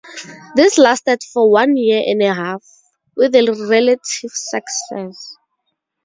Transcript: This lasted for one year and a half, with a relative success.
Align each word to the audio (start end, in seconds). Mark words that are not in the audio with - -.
This 0.55 0.79
lasted 0.79 1.21
for 1.21 1.51
one 1.51 1.77
year 1.77 2.01
and 2.03 2.23
a 2.23 2.33
half, 2.33 2.63
with 3.15 3.35
a 3.35 3.43
relative 3.69 4.31
success. 4.33 5.35